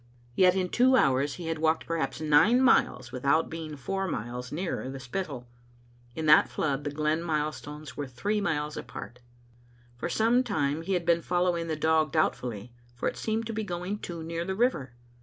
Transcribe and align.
Yet 0.33 0.55
in 0.55 0.69
two 0.69 0.95
hours 0.95 1.35
he 1.35 1.45
had 1.45 1.59
walked 1.59 1.85
perhaps 1.85 2.19
nine 2.19 2.59
miles 2.59 3.11
without 3.11 3.51
being 3.51 3.75
four 3.75 4.07
miles 4.07 4.51
nearer 4.51 4.89
the 4.89 4.99
Spittal. 4.99 5.47
In 6.15 6.25
that 6.25 6.49
flood 6.49 6.83
the 6.85 6.89
glen 6.89 7.21
milestones 7.21 7.95
were 7.95 8.07
three 8.07 8.41
miles 8.41 8.75
apart. 8.75 9.19
For 9.97 10.09
some 10.09 10.43
time 10.43 10.81
he 10.81 10.93
had 10.93 11.05
been 11.05 11.21
following 11.21 11.67
the 11.67 11.75
dog 11.75 12.13
doubt 12.13 12.35
fully, 12.35 12.73
for 12.95 13.07
it 13.07 13.15
seemed 13.15 13.45
to 13.45 13.53
be 13.53 13.63
going 13.63 13.99
too 13.99 14.23
near 14.23 14.43
the 14.43 14.55
river. 14.55 14.93